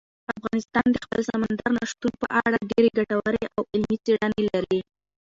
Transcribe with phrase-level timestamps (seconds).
[0.37, 4.81] افغانستان د خپل سمندر نه شتون په اړه ډېرې ګټورې او علمي څېړنې لري.